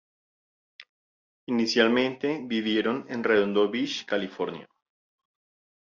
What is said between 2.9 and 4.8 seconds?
en en Redondo Beach, California.